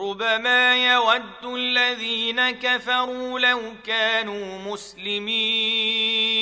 ربما 0.00 0.92
يود 0.92 1.44
الذين 1.44 2.50
كفروا 2.50 3.40
لو 3.40 3.60
كانوا 3.86 4.72
مسلمين. 4.72 6.40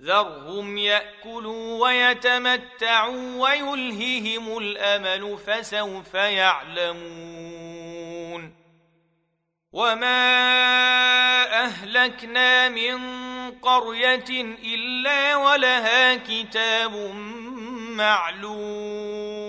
ذرهم 0.00 0.78
يأكلوا 0.78 1.84
ويتمتعوا 1.84 3.36
ويلههم 3.36 4.58
الأمل 4.58 5.38
فسوف 5.46 6.14
يعلمون. 6.14 7.66
وما 9.72 10.36
أهلكنا 11.64 12.68
من 12.68 13.00
قرية 13.50 14.30
إلا 14.64 15.36
ولها 15.36 16.14
كتاب 16.14 16.96
معلوم. 17.96 19.46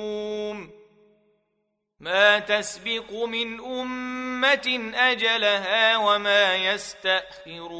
ما 1.99 2.39
تسبق 2.39 3.13
من 3.13 3.59
أمة 3.59 4.91
أجلها 4.95 5.97
وما 5.97 6.55
يستأخرون. 6.55 7.77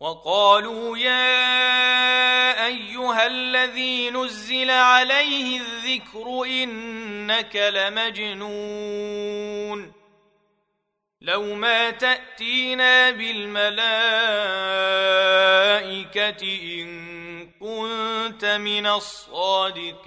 وقالوا 0.00 0.98
يا 0.98 2.66
أيها 2.66 3.26
الذي 3.26 4.10
نزل 4.10 4.70
عليه 4.70 5.60
الذكر 5.60 6.44
إنك 6.44 7.56
لمجنون. 7.56 8.76
لو 11.20 11.54
ما 11.54 11.90
تأتينا 11.90 13.10
بالملائكة 13.10 13.76
إن 16.80 17.50
كنت 17.60 18.44
من 18.44 18.86
الصادقين. 18.86 20.06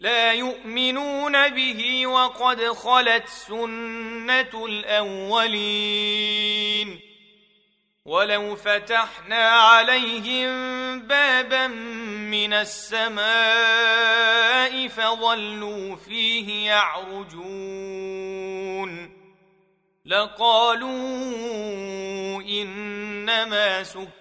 لا 0.00 0.32
يؤمنون 0.32 1.48
به 1.48 2.06
وقد 2.06 2.64
خلت 2.64 3.28
سنة 3.28 4.66
الأولين. 4.66 6.30
ولو 8.04 8.56
فتحنا 8.56 9.48
عليهم 9.50 10.50
بابا 11.00 11.66
من 11.66 12.52
السماء 12.52 13.28
فظلوا 14.88 15.96
فيه 15.96 16.66
يعرجون. 16.66 18.40
لقالوا 20.04 20.90
إنما 22.42 23.82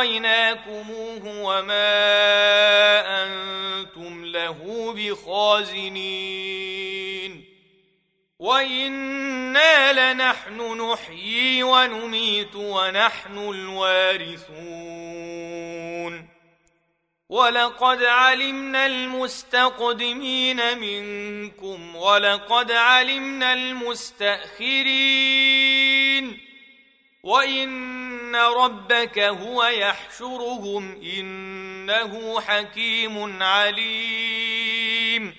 فاسقيناكموه 0.00 1.22
وما 1.24 1.82
أنتم 3.22 4.24
له 4.24 4.92
بخازنين 4.96 6.00
وأنا 8.38 10.12
لنحن 10.12 10.90
نحيي 10.92 11.62
ونميت 11.62 12.56
ونحن 12.56 13.38
الوارثون 13.38 14.70
ولقد 17.28 18.02
علمنا 18.02 18.86
المستقدمين 18.86 20.78
منكم 20.78 21.96
ولقد 21.96 22.72
علمنا 22.72 23.52
المستاخرين 23.52 25.30
وان 28.30 28.36
ربك 28.36 29.18
هو 29.18 29.64
يحشرهم 29.64 31.00
انه 31.02 32.40
حكيم 32.40 33.42
عليم 33.42 35.36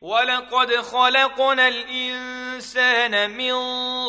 ولقد 0.00 0.74
خلقنا 0.76 1.68
الانسان 1.68 3.30
من 3.30 3.54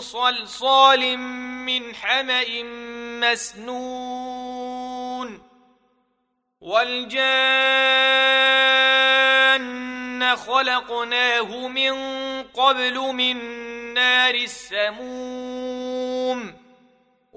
صلصال 0.01 1.17
من 1.17 1.95
حما 1.95 2.63
مسنون 3.21 4.49
والجان 6.61 7.19
خلقناه 10.35 11.67
من 11.67 11.93
قبل 12.43 12.97
من 12.99 13.37
نار 13.93 14.35
السموم 14.35 15.79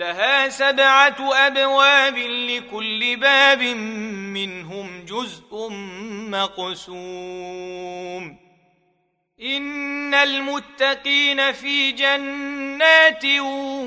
لها 0.00 0.48
سبعة 0.48 1.46
أبواب 1.46 2.18
لكل 2.18 3.16
باب 3.16 3.62
منهم 4.32 5.04
جزء 5.04 5.68
مقسوم. 6.30 8.36
إن 9.42 10.14
المتقين 10.14 11.52
في 11.52 11.92
جنات 11.92 13.24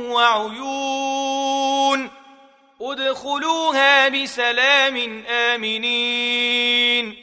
وعيون. 0.10 2.10
ادخلوها 2.82 4.10
بسلام 4.10 5.24
آمنين. 5.28 7.23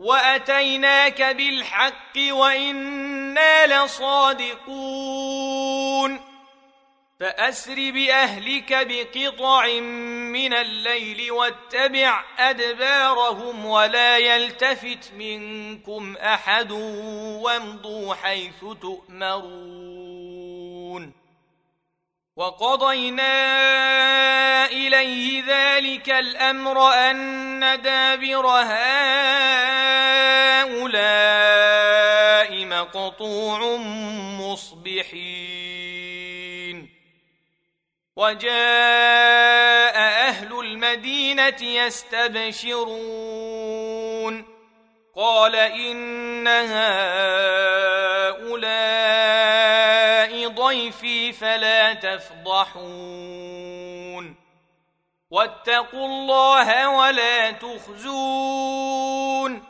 واتيناك 0.00 1.22
بالحق 1.22 2.18
وأنا 2.30 3.84
لصادقون 3.84 5.30
فاسر 7.20 7.74
باهلك 7.74 8.86
بقطع 8.86 9.66
من 10.32 10.52
الليل 10.52 11.32
واتبع 11.32 12.24
ادبارهم 12.38 13.66
ولا 13.66 14.18
يلتفت 14.18 15.12
منكم 15.16 16.16
احد 16.16 16.72
وامضوا 17.42 18.14
حيث 18.14 18.60
تؤمرون 18.80 20.00
وقضينا 22.36 23.36
اليه 24.66 25.44
ذلك 25.46 26.10
الامر 26.10 26.92
ان 26.92 27.82
دابر 27.82 28.46
هؤلاء 28.46 29.69
مقطوع 32.64 33.76
مصبحين. 34.40 35.80
وجاء 38.16 39.96
أهل 39.96 40.60
المدينة 40.60 41.62
يستبشرون. 41.62 42.90
قال 45.16 45.56
إن 45.56 46.48
هؤلاء 46.48 46.90
ضيفي 50.48 51.32
فلا 51.32 51.94
تفضحون. 51.94 53.60
واتقوا 55.30 56.06
الله 56.06 56.88
ولا 56.88 57.50
تخزون. 57.50 59.69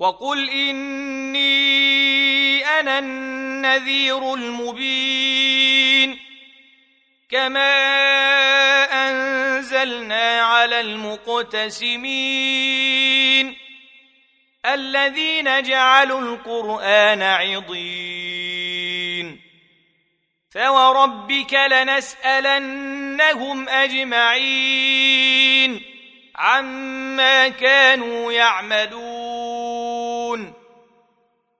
وقل 0.00 0.50
إني 0.50 1.90
أنا 2.64 2.98
النذير 2.98 4.34
المبين 4.34 6.18
كما 7.30 7.74
أنزلنا 9.08 10.40
على 10.42 10.80
المقتسمين 10.80 12.00
الذين 14.66 15.62
جعلوا 15.62 16.20
القرآن 16.20 17.22
عضين 17.22 18.70
فوربك 20.50 21.54
لنسألنهم 21.70 22.88
أجمعين 23.68 25.10
عما 26.36 27.48
كانوا 27.48 28.32
يعملون 28.32 29.09